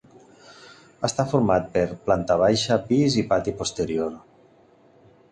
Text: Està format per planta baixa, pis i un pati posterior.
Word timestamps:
Està 1.09 1.25
format 1.33 1.67
per 1.75 1.83
planta 2.07 2.37
baixa, 2.43 2.77
pis 2.87 3.17
i 3.19 3.25
un 3.25 3.27
pati 3.33 3.53
posterior. 3.61 4.17